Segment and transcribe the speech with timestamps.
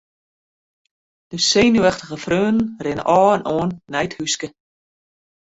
[1.31, 4.47] De senuweftige freonen rinne ôf en oan nei it húske.